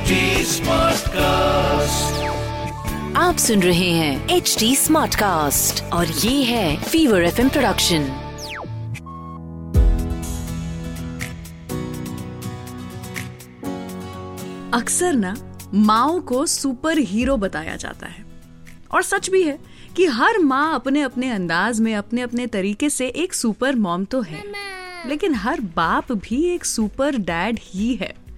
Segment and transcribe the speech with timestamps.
[0.00, 1.16] HD Smartcast.
[3.16, 8.02] आप सुन रहे हैं एच डी स्मार्ट कास्ट और ये है फीवर एफ़ प्रोडक्शन
[14.74, 15.36] अक्सर ना
[15.74, 18.26] माओ को सुपर हीरो बताया जाता है।
[18.92, 19.58] और सच भी है
[19.96, 24.20] कि हर माँ अपने अपने अंदाज में अपने अपने तरीके से एक सुपर मॉम तो
[24.20, 24.44] है।
[25.06, 28.29] लेकिन हर बाप भी एक सुपर डैड ही है।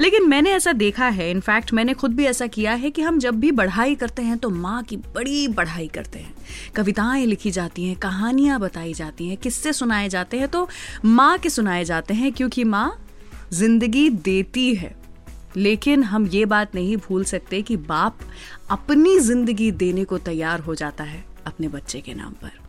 [0.00, 3.38] लेकिन मैंने ऐसा देखा है इनफैक्ट मैंने खुद भी ऐसा किया है कि हम जब
[3.40, 6.34] भी पढ़ाई करते हैं तो माँ की बड़ी पढ़ाई करते हैं।
[6.76, 10.68] कविताएँ लिखी जाती हैं, कहानियाँ बताई जाती हैं, किस्से सुनाए जाते हैं तो
[11.04, 12.98] माँ के सुनाए जाते हैं क्योंकि माँ
[13.52, 14.94] ज़िंदगी देती है।
[15.56, 18.18] लेकिन हम ये बात नहीं भूल सकते कि बाप
[18.70, 22.63] अपनी ज़िंदगी देने को तैयार हो जाता है अपने बच्चे के नाम पर।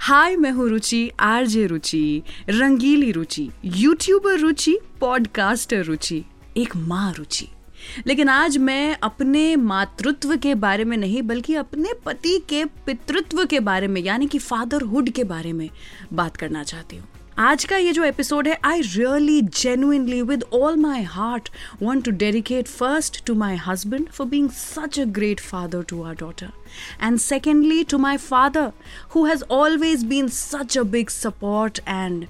[0.00, 6.24] हाय, मैं हूँ रुचि, आरजे रुचि, रंगीली रुचि, यूट्यूबर रुचि, पॉडकास्टर रुचि,
[6.56, 7.48] एक माँ रुचि।
[8.06, 13.60] लेकिन आज मैं अपने मातृत्व के बारे में नहीं, बल्कि अपने पति के पितृत्व के
[13.60, 15.70] बारे में, यानी कि फादरहुड के बारे में
[16.12, 17.08] बात करना चाहती हूँ।
[17.40, 21.48] आज का ये जो एपिसोड है I really genuinely with all my heart
[21.82, 26.14] want to dedicate first to my husband for being such a great father to our
[26.14, 26.50] daughter
[27.02, 28.70] and secondly to my father
[29.14, 32.26] who has always been such a big support and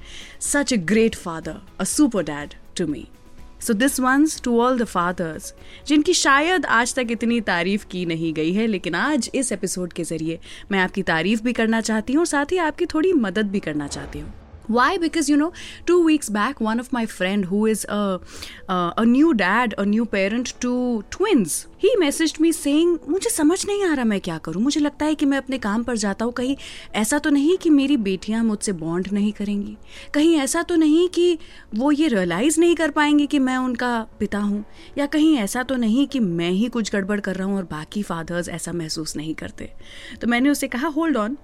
[0.50, 3.04] such a great father, a super dad to me.
[3.60, 5.52] So this one's to all the fathers
[5.86, 10.04] जिनकी शायद आज तक इतनी तारीफ़ की नहीं गई है, लेकिन आज इस एपिसोड के
[10.04, 10.38] ज़रिए
[10.72, 13.88] मैं आपकी तारीफ़ भी करना चाहती हूँ और साथ ही आपकी थोड़ी मदद भी करना
[13.88, 14.39] चाहती हूँ।
[14.76, 14.90] Why?
[14.98, 15.50] Because you know
[15.86, 18.02] two weeks back one of my friend who is a
[18.68, 20.76] uh, a new dad a new parent to
[21.16, 25.06] twins he message me saying मुझे समझ नहीं आ रहा मैं क्या करूँ। मुझे लगता
[25.06, 26.56] है कि मैं अपने काम पर जाता हूँ। कहीं
[26.94, 29.76] ऐसा तो नहीं कि मेरी बेटियाँ मुझसे बॉन्ड नहीं करेंगी।
[30.14, 31.38] कहीं ऐसा तो नहीं कि
[31.74, 34.64] वो ये रियलाइज़ नहीं कर पाएँगे कि मैं उनका पिता हूँ।
[34.98, 38.02] या कहीं ऐसा तो नहीं कि मैं ही कुछ गड़बड़ कर रहा हूँ और बाकी
[38.02, 39.72] फादर्स ऐसा महसूस नहीं करते।
[40.20, 41.36] तो मैंने उसे कहा होल्ड ऑन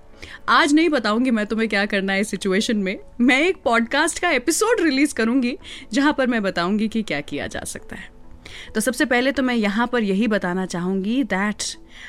[0.49, 4.31] आज नहीं बताऊँगी मैं तुम्हें क्या करना है इस सिचुएशन में। मैं एक पॉडकास्ट का
[4.31, 5.59] एपिसोड रिलीज़ करूँगी,
[5.93, 8.16] जहाँ पर मैं बताऊँगी कि क्या किया जा सकता है।
[8.75, 11.65] तो सबसे पहले तो मैं यहाँ पर यही बताना चाहूँगी that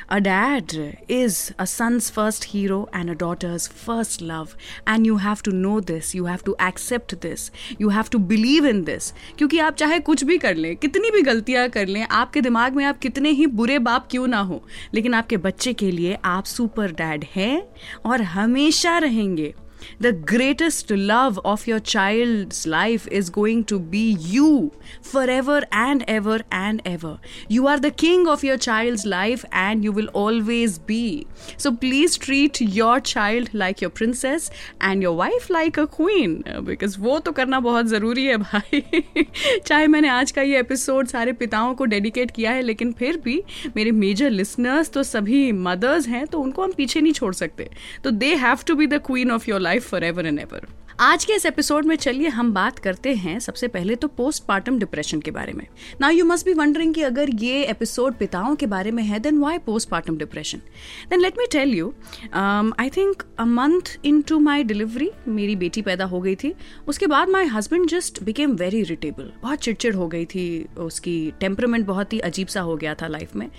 [0.10, 0.72] a dad
[1.10, 4.50] is a son's first hero and a daughter's first love
[4.90, 8.66] and you have to know this you have to accept this you have to believe
[8.66, 12.42] in this क्योंकि आप चाहे कुछ भी कर लें, कितनी भी गलतियाँ कर लें, आपके
[12.42, 16.18] दिमाग में आप कितने ही बुरे बाप क्यों ना हो, लेकिन आपके बच्चे के लिए
[16.26, 17.62] आप सुपर डैड हैं
[18.06, 19.54] और हमेशा रहेंगे।
[19.99, 26.41] the greatest love of your child's life is going to be you forever and ever
[26.51, 27.19] and ever.
[27.49, 31.27] You are the king of your child's life and you will always be.
[31.57, 36.97] So please treat your child like your princess and your wife like a queen because
[36.99, 38.83] वो तो करना बहुत ज़रूरी है भाई
[39.67, 43.43] चाहे मैंने आज का ये एपिसोड सारे पिताओं को डेडिकेट किया है लेकिन फिर भी
[43.77, 47.69] मेरे मेजर लिसनर्स तो सभी मदर्स हैं तो उनको हम पीछे नहीं छोड़ सकते
[48.05, 50.68] तो they have to be the queen of your life forever and ever
[51.00, 55.20] आज के इस एपिसोड में चलिए हम बात करते हैं सबसे पहले तो पोस्टमार्टम डिप्रेशन
[55.22, 55.66] के बारे में।
[56.02, 59.40] Now you must be wondering कि अगर ये एपिसोड पिताओं के बारे में है then
[59.40, 60.62] why postpartum depression
[61.10, 61.94] then let me tell you
[62.34, 66.54] I think a month into my delivery मेरी बेटी पैदा हो गई थी।
[66.88, 71.86] उसके बाद my husband just became very irritable बहुत चिड़चिड़ हो गई थी। उसकी टेम्परमेंट
[71.86, 73.50] बहुत ही अजीब सा हो गया था लाइफ में।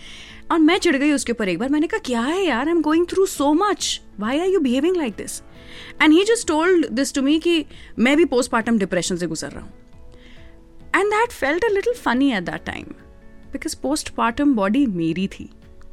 [0.51, 2.67] और मैं चिड़ गई उसके ऊपर एक बार। मैंने कहा, क्या है यार?
[2.67, 5.41] I am going through so much why are you behaving like this
[6.03, 7.65] and he just told this to me कि
[7.99, 9.73] मैं भी पोस्टमार्टम डिप्रेशन से गुजर रहा हूँ।
[10.97, 12.85] And that felt a little funny at that time
[13.53, 15.51] because postpartum body मेरी थी।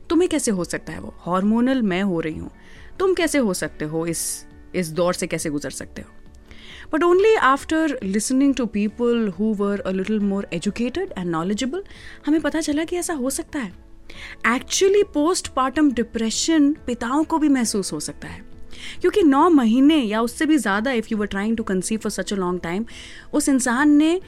[0.10, 1.14] तुम्हें कैसे हो सकता है वो?
[1.20, 2.52] हार्मोनल मैं हो रही हूँ।
[3.00, 6.12] तुम कैसे हो सकते हो इस इस दौर से कैसे गुजर सकते हो?
[6.94, 11.84] But only after listening to people who were a little more educated and knowledgeable
[12.26, 13.74] हमें पता चला कि ऐसा हो सकता है।
[14.56, 18.45] एक्चुअली पोस्टमार्टम डिप्रेशन पिताओं को भी महसूस हो सकता है।
[19.02, 22.34] क्योंकि नौ महीने या उससे भी ज़्यादा if you were trying to conceive for such
[22.34, 22.86] a long time
[23.34, 24.20] उस इंसान ने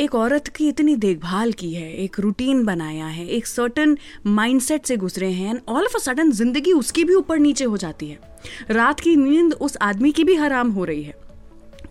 [0.00, 3.96] एक औरत की इतनी देखभाल की है, एक रूटीन बनाया है, एक सर्टन
[4.26, 7.76] माइंडसेट से गुजरे हैं and all of a sudden ज़िंदगी उसकी भी ऊपर नीचे हो
[7.76, 8.18] जाती है।
[8.70, 11.14] रात की नींद उस आदमी की भी हराम हो रही है।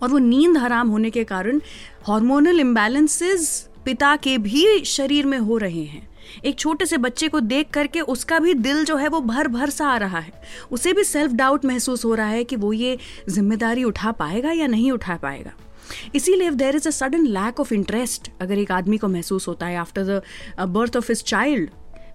[0.01, 1.61] और वो नींद हराम होने के कारण
[2.07, 6.07] हार्मोनल इम्बैलेंसेस पिता के भी शरीर में हो रहे हैं।
[6.45, 9.69] एक छोटे से बच्चे को देख करके उसका भी दिल जो है वो भर भर
[9.69, 10.31] सा आ रहा है।
[10.71, 12.97] उसे भी सेल्फ डाउट महसूस हो रहा है कि वो ये
[13.29, 15.51] ज़िम्मेदारी उठा पाएगा या नहीं उठा पाएगा।
[16.15, 19.65] इसीलिए if there is a sudden lack of interest अगर एक आदमी को महसूस होता
[19.65, 20.21] है after the
[20.69, 21.69] birth of his child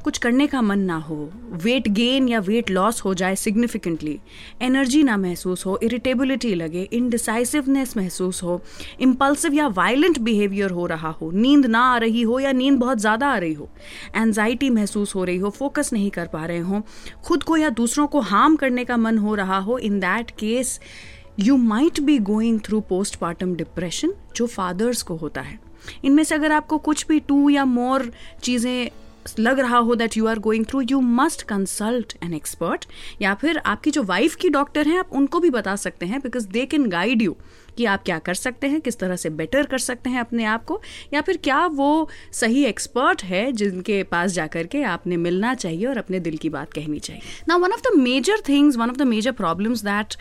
[0.04, 1.16] कुछ करने का मन ना हो
[1.62, 4.18] वेट गेन या वेट लॉस हो जाए सिग्निफिकेंटली
[4.62, 8.60] एनर्जी ना महसूस हो इरिटेबिलिटी लगे इनडिसाइसिवनेस महसूस हो
[9.00, 12.98] इम्पल्सिव या वायलेंट बिहेवियर हो रहा हो, नींद ना आ रही हो या नींद बहुत
[12.98, 13.68] ज़्यादा आ रही हो
[14.16, 16.82] एनजाइटी महसूस हो रही हो फोकस नहीं कर पा रहे हो,
[17.24, 20.78] खुद को या दूसरों को हार्म करने का मन हो रहा हो in that case
[21.40, 25.58] you might be going through postpartum depression जो फादर्स को होता है।
[26.04, 28.10] इनमें से अगर आपको कुछ भी टू या मोर
[28.42, 28.90] चीज़ें
[29.38, 32.84] लग रहा हो that you are going through you must consult an expert
[33.22, 36.48] या फिर आपकी जो वाइफ की डॉक्टर हैं, आप उनको भी बता सकते हैं because
[36.48, 37.36] they can guide you
[37.76, 40.64] कि आप क्या कर सकते हैं, किस तरह से बेटर कर सकते हैं अपने आप
[40.64, 40.80] को।
[41.14, 45.98] या फिर क्या वो सही एक्सपर्ट है जिनके पास जाकर के आपने मिलना चाहिए और
[45.98, 49.02] अपने दिल की बात कहनी चाहिए। ना one of the major things one of the
[49.08, 50.14] major problems that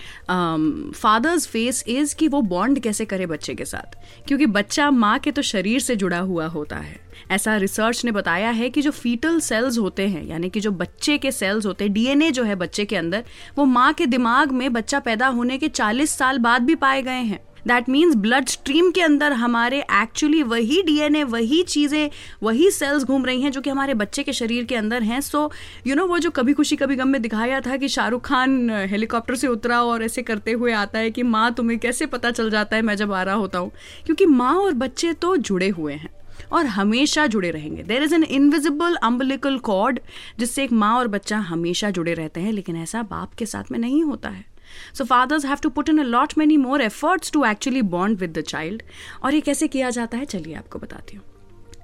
[0.95, 3.97] fathers face is कि वो बॉन्ड कैसे करे बच्चे के साथ।
[4.27, 8.49] क्योंकि बच्चा माँ के तो शरीर से जुड़ा हुआ होता है। ऐसा रिसर्च ने बताया
[8.49, 11.93] है कि जो फीटल सेल्स होते हैं, यानी कि जो बच्चे के सेल्स होते हैं
[11.93, 13.23] डीएनए जो है बच्चे के अंदर,
[13.57, 17.11] वो माँ के दिमाग में बच्चा पैदा होने के 40 साल बाद भी पाए गए
[17.11, 22.09] हैं। दैट मीन्स ब्लड स्ट्रीम के अंदर हमारे एक्चुअली वही डीएनए वही चीज़ें,
[22.43, 25.51] वही सेल्स घूम रही हैं जो कि हमारे बच्चे के शरीर के अंदर हैं। सो
[25.87, 29.35] यू नो वो जो कभी खुशी कभी गम में दिखाया था कि शाहरुख खान हेलीकॉप्टर
[29.35, 32.75] से उतरा और ऐसे करते हुए आता है कि माँ, तुम्हें कैसे पता चल जाता
[32.75, 33.71] है मैं जब आ रहा होता हूँ?
[34.05, 36.09] क्योंकि माँ और बच्चे तो जुड़े हुए हैं।
[36.53, 39.99] और हमेशा जुड़े रहेंगे। There is an invisible umbilical cord
[40.39, 43.79] जिससे एक माँ और बच्चा हमेशा जुड़े रहते हैं, लेकिन ऐसा बाप के साथ में
[43.79, 44.45] नहीं होता है।
[44.93, 48.37] So fathers have to put in a lot many more efforts to actually bond with
[48.37, 48.83] the child
[49.23, 50.25] और ये कैसे किया जाता है?
[50.25, 51.23] चलिए आपको बताती हूँ।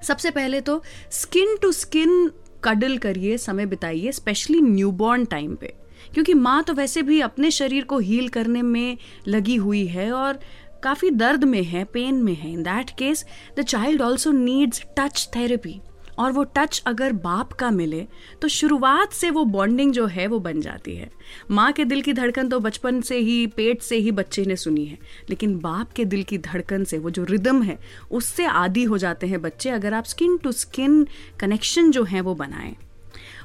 [0.03, 0.81] सबसे पहले तो
[1.11, 2.31] स्किन टू स्किन
[2.63, 5.73] कडल करिए, समय बिताइए स्पेशली न्यूबॉर्न टाइम पे।
[6.13, 10.39] क्योंकि माँ तो वैसे भी अपने शरीर को हील करने में लगी हुई है और
[10.83, 13.25] काफ़ी दर्द में है पेन में है। In that case
[13.59, 15.79] the child also needs touch therapy
[16.19, 18.05] और वो टच अगर बाप का मिले
[18.41, 21.09] तो शुरुआत से वो बॉन्डिंग जो है, वो बन जाती है।
[21.51, 24.85] माँ के दिल की धड़कन तो बचपन से ही, पेट से ही बच्चे ने सुनी
[24.85, 24.97] है।
[25.29, 27.79] लेकिन बाप के दिल की धड़कन से वो जो रिदम है,
[28.11, 31.05] उससे आदि हो जाते हैं बच्चे, अगर आप स्किन टू स्किन
[31.39, 32.75] कनेक्शन जो है, वो बनाएँ।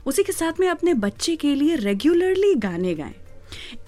[0.06, 3.14] उसी के साथ में अपने बच्चे के लिए रेगुलरली गाने गाएँ।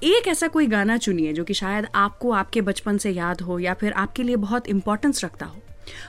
[0.03, 3.75] एक ऐसा कोई गाना चुनिए जो कि शायद आपको आपके बचपन से याद हो या
[3.75, 5.63] फिर आपके लिए बहुत इंपॉर्टेंस रखता हो।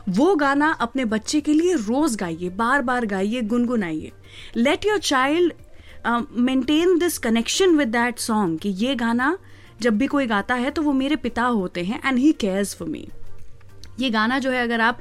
[0.09, 4.12] वो गाना अपने बच्चे के लिए रोज गाइए बार बार गाइए, गुनगुनाइए।
[4.56, 5.54] Let your child
[6.31, 9.38] maintain this connection with that song कि ये गाना
[9.81, 12.88] जब भी कोई गाता है तो वो मेरे पिता होते हैं and he cares for
[12.88, 13.07] me
[13.99, 14.99] ये गाना जो है, अगर आप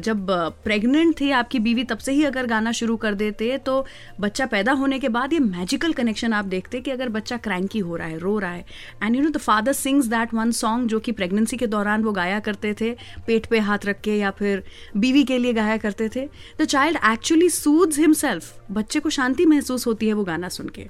[0.00, 0.26] जब
[0.64, 3.84] प्रेग्नेंट थे, आपकी बीवी तब से ही अगर गाना शुरू कर देते तो
[4.20, 7.96] बच्चा पैदा होने के बाद ये मैजिकल कनेक्शन आप देखते कि अगर बच्चा क्रैंकी हो
[7.96, 8.64] रहा है, रो रहा है।
[9.02, 12.12] And you know the father sings that one song जो कि प्रेगनेंसी के दौरान वो
[12.12, 12.90] गाया करते थे,
[13.26, 14.62] पेट पे हाथ रख के या फिर
[14.96, 16.28] बीवी के लिए गाया करते थे।
[16.60, 20.88] The child actually soothes himself बच्चे को शांति महसूस होती है वो गाना सुन के।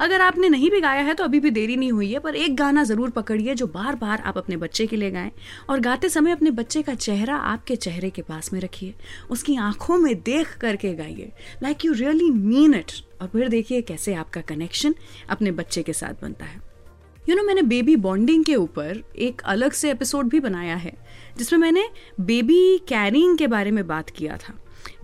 [0.00, 2.56] अगर आपने नहीं भी गाया है तो अभी भी देरी नहीं हुई है पर एक
[2.56, 5.30] गाना ज़रूर पकड़िए जो बार बार आप अपने बच्चे के लिए गाएँ
[5.70, 8.94] और गाते समय अपने बच्चे का चेहरा आपके चेहरे के पास में रखिए
[9.30, 11.32] उसकी आँखों में देख करके गाइए।
[11.62, 12.92] Like you really mean it
[13.22, 14.94] और फिर देखिए कैसे आपका कनेक्शन
[15.30, 19.02] अपने बच्चे के साथ बनता है। यू you नो know, मैंने बेबी बॉन्डिंग के ऊपर
[19.16, 20.92] एक अलग से एपिसोड भी बनाया है
[21.38, 21.88] जिसमें मैंने
[22.20, 24.54] बेबी कैरिंग के बारे में बात किया था।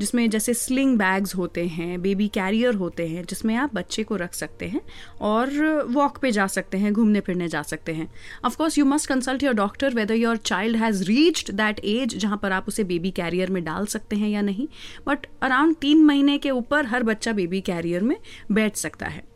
[0.00, 4.34] जिसमें जैसे स्लिंग बैग्स होते हैं बेबी कैरियर होते हैं, जिसमें आप बच्चे को रख
[4.34, 4.80] सकते हैं
[5.20, 8.10] और वॉक पे जा सकते हैं, घूमने फिरने जा सकते हैं।
[8.44, 12.52] Of course you must consult your doctor whether your child has reached that age जहाँ पर
[12.52, 14.68] आप उसे बेबी कैरियर में डाल सकते हैं या नहीं।
[15.06, 18.16] बट अराउंड तीन महीने के ऊपर हर बच्चा बेबी कैरियर में
[18.52, 19.29] बैठ सकता है।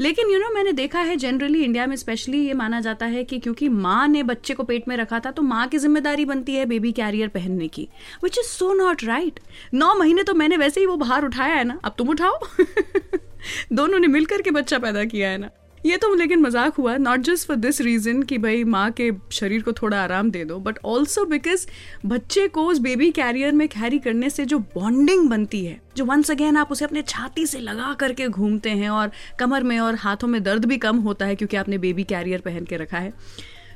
[0.00, 3.06] लेकिन यू you नो know, मैंने देखा है जनरली इंडिया में स्पेशली ये माना जाता
[3.06, 6.24] है कि क्योंकि माँ ने बच्चे को पेट में रखा था तो माँ की ज़िम्मेदारी
[6.24, 7.88] बनती है बेबी कैरियर पहनने की
[8.24, 9.40] which is so not right
[9.74, 12.38] नौ महीने तो मैंने वैसे ही वो बाहर उठाया है ना अब तुम उठाओ।
[13.72, 15.50] दोनों ने मिलकर के बच्चा पैदा किया है ना।
[15.86, 19.62] ये तो लेकिन मज़ाक हुआ not just for this reason कि भाई माँ के शरीर
[19.62, 21.66] को थोड़ा आराम दे दो बट ऑल्सो बिकॉज़
[22.06, 26.30] बच्चे को उस बेबी कैरियर में कैरी करने से जो बॉन्डिंग बनती है, जो वंस
[26.30, 30.28] अगेन आप उसे अपने छाती से लगा करके घूमते हैं और कमर में और हाथों
[30.28, 33.12] में दर्द भी कम होता है क्योंकि आपने बेबी कैरियर पहन के रखा है।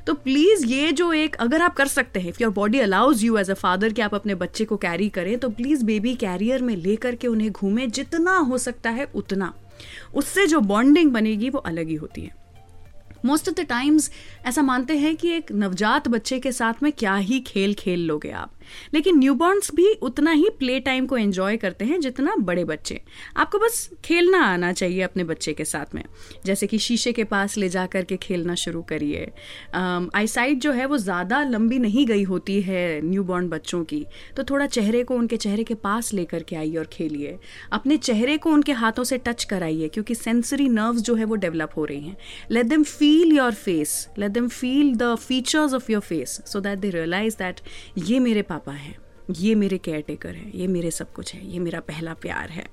[0.07, 3.37] तो प्लीज़ ये जो एक, अगर आप कर सकते हैं if your body allows you
[3.37, 6.75] as a father कि आप अपने बच्चे को कैरी करें तो प्लीज़ बेबी कैरियर में
[6.75, 9.53] लेकर के उन्हें घूमें, जितना हो सकता है उतना।
[10.13, 12.39] उससे जो बॉन्डिंग बनेगी वो अलग ही होती है।
[13.25, 14.11] मोस्ट ऑफ़ द टाइम्स
[14.45, 18.31] ऐसा मानते हैं कि एक नवजात बच्चे के साथ में क्या ही खेल खेल लोगे
[18.31, 18.51] आप।
[18.93, 22.99] लेकिन न्यूबॉर्न्स भी उतना ही प्ले टाइम को एंजॉय करते हैं जितना बड़े बच्चे।
[23.37, 26.03] आपको बस खेलना आना चाहिए अपने बच्चे के साथ में।
[26.45, 29.31] जैसे कि शीशे के पास ले जा करके खेलना शुरू करिए।
[29.75, 34.05] आईसाइट जो है वो ज़्यादा लंबी नहीं गई होती है न्यूबॉर्न बच्चों की।
[34.37, 37.37] तो थोड़ा चेहरे को उनके चेहरे के पास लेकर के आइए और खेलिए।
[37.73, 41.71] अपने चेहरे को उनके हाथों से टच कराइए, क्योंकि सेंसरी नर्व्स जो है वो डेवलप
[41.77, 42.17] हो रही हैं।
[42.51, 46.79] Let them feel your face let them feel the features of your face so that
[46.79, 47.59] they realise that
[47.97, 48.95] ये मेरे पापा हैं।
[49.31, 52.65] ये मेरे केयर टेकर हैं, ये मेरे सब कुछ है, ये मेरा पहला प्यार है।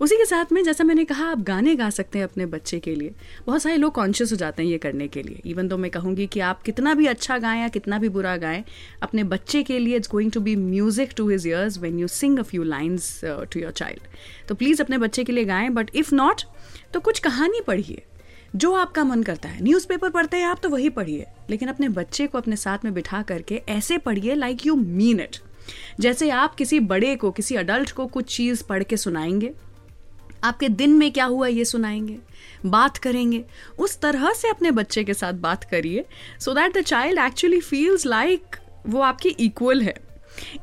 [0.00, 2.94] उसी के साथ में जैसा मैंने कहा, आप गाने गा सकते हैं अपने बच्चे के
[2.94, 3.12] लिए।
[3.46, 6.26] बहुत सारे लोग कॉन्शियस हो जाते हैं ये करने के लिए। इवन तो मैं कहूँगी
[6.26, 8.64] कि आप कितना भी अच्छा गाएँ या कितना भी बुरा गाएँ,
[9.02, 12.38] अपने बच्चे के लिए it's going to be music to his ears when you sing
[12.38, 14.08] a few lines to your child
[14.48, 16.42] तो प्लीज़ अपने बच्चे के लिए गाएँ बट इफ़ नॉट
[16.94, 18.02] तो कुछ कहानी पढ़िए।
[18.56, 22.26] जो आपका मन करता है। न्यूज़पेपर पढ़ते हैं आप तो वही पढ़िए। लेकिन अपने बच्चे
[22.26, 25.36] को अपने साथ में बिठा करके ऐसे पढ़िए लाइक यू मीन इट
[26.00, 29.52] जैसे आप किसी बड़े को, किसी अडल्ट को कुछ चीज़ पढ़ के सुनाएँगे।
[30.44, 32.18] आपके दिन में क्या हुआ ये सुनाएँगे।
[32.66, 33.44] बात करेंगे।
[33.78, 36.04] उस तरह से अपने बच्चे के साथ बात करिए
[36.40, 38.56] so that the child actually feels like
[38.86, 39.94] वो आपकी इक्वल है।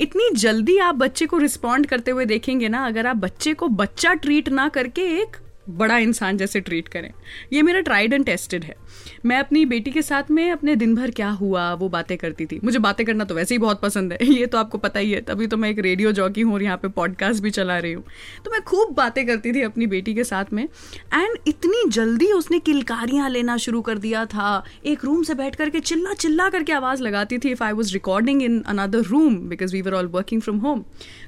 [0.02, 4.14] इतनी जल्दी आप बच्चे को रिस्पॉन्ड करते हुए देखेंगे ना, अगर आप बच्चे को बच्चा
[4.14, 5.38] ट्रीट ना करके एक
[5.70, 7.12] बड़ा इंसान जैसे ट्रीट करें।
[7.54, 8.76] ये मेरा ट्राइड एंड टेस्टेड है।
[9.26, 12.60] मैं अपनी बेटी के साथ में अपने दिन भर क्या हुआ, वो बातें करती थी।
[12.64, 15.22] मुझे बातें करना तो वैसे ही बहुत पसंद है। ये तो आपको पता ही है,
[15.22, 18.04] तभी तो मैं एक रेडियो जॉकी हूँ और यहाँ पे पॉडकास्ट भी चला रही हूँ।
[18.46, 22.60] तो मैं खूब बातें करती थी अपनी बेटी के साथ में। एंड इतनी जल्दी उसने
[22.60, 27.04] किलकारियाँ लेना शुरू कर दिया था। एक रूम से बैठ करके चिल्ला चिल्ला करके आवाज़
[27.04, 30.58] लगाती थी if I was recording in another room because we were all working from
[30.58, 30.84] home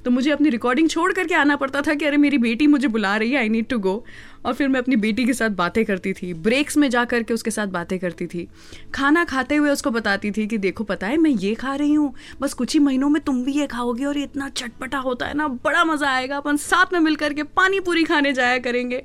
[0.06, 3.16] तो मुझे अपनी रिकॉर्डिंग छोड़ करके आना पड़ता था कि अरे मेरी बेटी मुझे बुला
[3.18, 4.04] रही है आई नीड टू गो
[4.46, 7.52] और फिर मैं अपनी बेटी के साथ बातें करती थी ब्रेक्स में जा करके उसके
[7.52, 8.48] साथ बातें करती थी।
[8.94, 12.14] खाना खाते हुए उसको बताती थी कि देखो, पता है, मैं ये खा रही हूँ,
[12.42, 15.34] बस कुछ ही महीनों में तुम भी ये खाओगे और ये इतना चटपटा होता है
[15.34, 19.04] ना, बड़ा मज़ा आएगा, अपन साथ में मिल करके पानी पूरी खाने जाया करेंगे।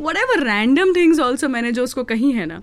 [0.00, 2.62] Whatever random things also मैंने जो उसको कही है ना,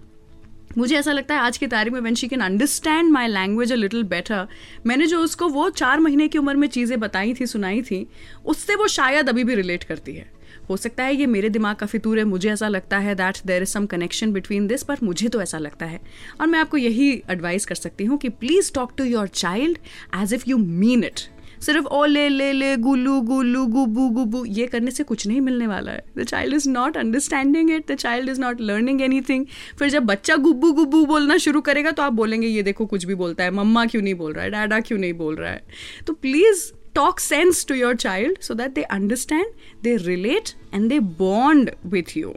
[0.78, 3.76] मुझे ऐसा लगता है आज की तारीख में when she can understand my language a
[3.76, 4.48] little better
[4.86, 8.08] मैंने जो उसको वो चार महीने की उम्र में चीज़ें बताई थी, सुनाई थी,
[8.46, 10.32] उससे वो शायद अभी भी रिलेट करती है।
[10.70, 13.62] हो सकता है ये मेरे दिमाग का फितूर है, मुझे ऐसा लगता है that there
[13.62, 16.00] is some connection between this पर मुझे तो ऐसा लगता है।
[16.42, 19.78] और मैं आपको यही एडवाइस कर सकती हूँ कि please talk to your child
[20.16, 21.20] as if you mean it
[21.62, 25.68] सिर्फ़ ओ ले ले ले, गुलू गुलू, गुबू गुबू, ये करने से कुछ नहीं मिलने
[25.68, 29.46] वाला है। The child is not understanding it the child is not learning anything
[29.80, 33.16] फिर जब बच्चा गुब्बू गुब्बू बोलना शुरू करेगा तो आप बोलेंगे, ये देखो कुछ भी
[33.16, 35.64] बोलता है, मम्मा क्यों नहीं बोल रहा है, डैडा क्यों नहीं बोल रहा है?
[36.08, 39.46] तो please talk sense to your child so that they understand,
[39.84, 42.34] they relate and they bond with you.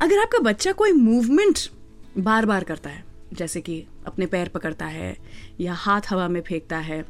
[0.00, 1.58] अगर आपका बच्चा कोई मूवमेंट
[2.18, 5.16] बार बार करता है जैसे कि अपने पैर पकड़ता है
[5.60, 7.04] या हाथ हवा में फेंकता है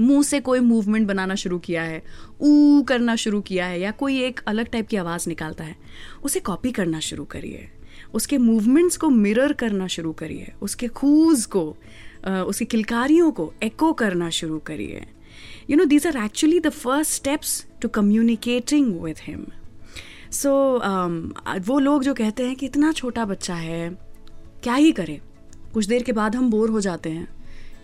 [0.00, 2.02] मुँह से कोई मूवमेंट बनाना शुरू किया है
[2.40, 5.76] ऊ करना शुरू किया है या कोई एक अलग टाइप की आवाज़ निकालता है
[6.22, 7.68] उसे कॉपी करना शुरू करिए।
[8.14, 11.64] उसके मूवमेंट्स को मिरर करना शुरू करिए। उसके खूज को
[12.26, 15.06] उसकी किलकारियों को एको करना शुरू करिए।
[15.68, 19.46] You know, these are actually the first steps to communicating with him.
[20.32, 23.88] So so, um, वो लोग जो कहते हैं कि इतना छोटा बच्चा है
[24.62, 25.20] क्या ही करें
[25.74, 27.28] कुछ देर के बाद हम बोर हो जाते हैं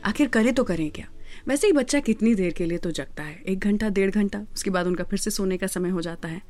[0.05, 1.07] आखिर करें तो करें क्या
[1.49, 4.71] वैसे ही बच्चा कितनी देर के लिए तो जगता है एक घंटा डेढ़ घंटा उसके
[4.71, 6.43] बाद उनका फिर से सोने का समय हो जाता है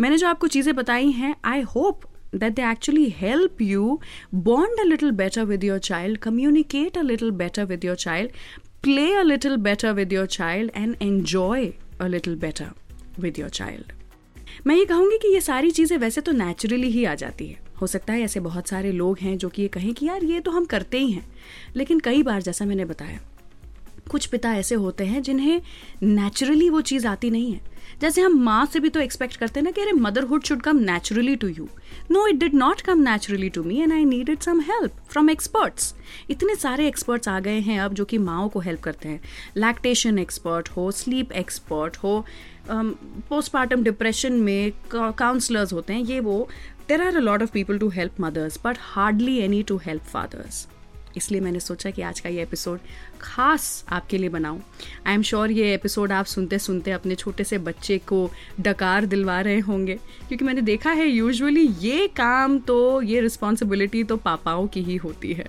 [0.00, 2.00] मैंने जो आपको चीज़ें बताई हैं I hope
[2.32, 4.00] that they actually help you
[4.32, 8.30] bond a little better with your child, communicate a little better with your child,
[8.82, 12.70] play a little better with your child and enjoy a little better
[13.16, 13.92] with your child.
[14.66, 17.86] मैं ये कहूँगी कि ये सारी चीज़ें वैसे तो naturally ही आ जाती है हो
[17.86, 20.50] सकता है ऐसे बहुत सारे लोग हैं जो कि ये कहें कि यार ये तो
[20.50, 21.24] हम करते ही हैं
[21.76, 23.20] लेकिन कई बार जैसा मैंने बताया
[24.12, 25.60] कुछ पिता ऐसे होते हैं जिन्हें
[26.02, 29.64] नेचुरली वो चीज़ आती नहीं है। जैसे हम माँ से भी तो एक्सपेक्ट करते हैं
[29.64, 31.68] ना कि अरे motherhood should come naturally to you
[32.10, 35.94] know it did not come naturally to me and I needed some help from experts
[36.30, 39.20] इतने सारे एक्सपर्ट्स आ गए हैं अब जो कि माओ को हेल्प करते हैं।
[39.56, 42.24] लैक्टेशन एक्सपर्ट हो स्लीप एक्सपर्ट हो
[42.68, 46.48] पोस्टमार्टम डिप्रेशन में काउंसलर्स होते हैं। ये वो
[46.88, 50.66] there are a lot of people to help mothers but hardly any to help fathers
[51.16, 52.80] इसलिए मैंने सोचा कि आज का ये एपिसोड
[53.20, 54.62] खास आपके लिए बनाऊँ।
[55.06, 59.40] आई एम श्योर ये एपिसोड आप सुनते सुनते अपने छोटे से बच्चे को डकार दिलवा
[59.40, 59.94] रहे होंगे,
[60.28, 65.32] क्योंकि मैंने देखा है यूजुअली ये काम तो ये रिस्पॉन्सिबिलिटी तो पापाओं की ही होती
[65.32, 65.48] है।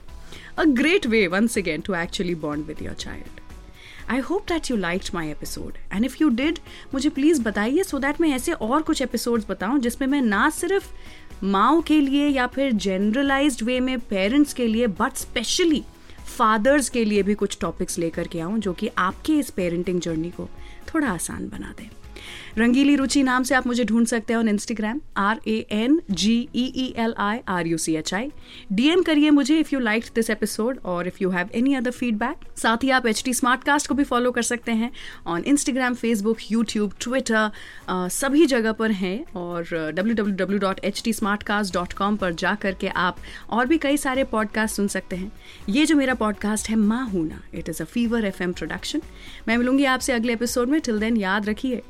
[0.57, 3.41] A great way once again to actually bond with your child
[4.09, 6.59] I hope that you like my episode and if you did
[6.93, 10.91] मुझे प्लीज़ बताइए सो दैट मैं ऐसे और कुछ एपिसोड्स बताऊँ जिसमें मैं ना सिर्फ़
[11.43, 15.83] माओ के लिए या फिर जनरलाइज वे में पेरेंट्स के लिए बट स्पेशली
[16.37, 20.29] फादर्स के लिए भी कुछ टॉपिक्स लेकर के आऊँ, जो कि आपके इस पेरेंटिंग जर्नी
[20.29, 20.49] को
[20.93, 21.89] थोड़ा आसान बना दें।
[22.57, 26.49] रंगीली रुचि नाम से आप मुझे ढूंढ सकते हैं on Instagram R A N G
[26.55, 28.31] E E L I R U C H I
[28.71, 32.57] DM करिए मुझे if you like this episode और if you have any other feedback
[32.57, 34.91] साथ ही आप एच टी कास्ट को भी फॉलो कर सकते हैं
[35.27, 37.51] on Instagram Facebook YouTube Twitter
[37.89, 39.63] सभी जगह पर हैं और
[39.95, 43.17] W W W dot H T smart cast dot com पर जा करके आप
[43.49, 45.31] और भी कई सारे पॉडकास्ट सुन सकते हैं।
[45.69, 49.01] ये जो मेरा पॉडकास्ट है माँ हूना it is a Fever FM M production
[49.47, 51.81] मैं मिलूँगी आपसे अगले एपिसोड में। टिल देन याद रखिए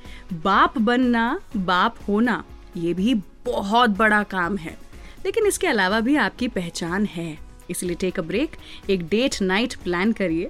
[0.53, 2.43] बाप बनना, बाप होना,
[2.77, 3.13] ये भी
[3.45, 4.77] बहुत बड़ा काम है।
[5.25, 7.38] लेकिन इसके अलावा भी आपकी पहचान है।
[7.69, 8.55] इसलिए टेक अ ब्रेक
[8.89, 10.50] एक डेट नाइट प्लान करिए।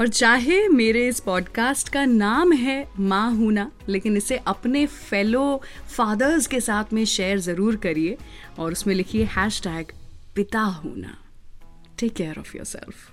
[0.00, 5.62] और चाहे मेरे इस पॉडकास्ट का नाम है माँ होना, लेकिन इसे अपने फेलो
[5.96, 8.16] फादर्स के साथ में शेयर ज़रूर करिए
[8.58, 9.92] और उसमें लिखिए हैश टैग
[10.36, 11.16] पिता होना।
[11.98, 13.12] Take care of your self